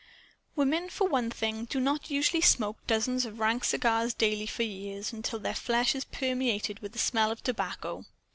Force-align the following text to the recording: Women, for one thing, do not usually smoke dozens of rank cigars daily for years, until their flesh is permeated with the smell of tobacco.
Women, 0.55 0.89
for 0.89 1.07
one 1.07 1.29
thing, 1.29 1.65
do 1.65 1.79
not 1.79 2.09
usually 2.09 2.41
smoke 2.41 2.77
dozens 2.87 3.23
of 3.23 3.37
rank 3.39 3.63
cigars 3.65 4.15
daily 4.15 4.47
for 4.47 4.63
years, 4.63 5.13
until 5.13 5.37
their 5.37 5.53
flesh 5.53 5.93
is 5.93 6.05
permeated 6.05 6.79
with 6.79 6.93
the 6.93 6.97
smell 6.97 7.29
of 7.29 7.43
tobacco. 7.43 8.03